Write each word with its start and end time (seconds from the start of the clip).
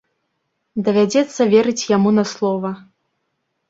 Давядзецца 0.87 1.49
верыць 1.53 1.87
яму 1.95 2.09
на 2.19 2.23
слова. 2.35 2.77